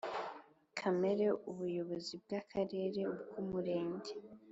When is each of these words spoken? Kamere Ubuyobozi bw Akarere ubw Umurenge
Kamere 0.77 1.25
Ubuyobozi 1.49 2.13
bw 2.23 2.29
Akarere 2.41 3.01
ubw 3.21 3.33
Umurenge 3.41 4.13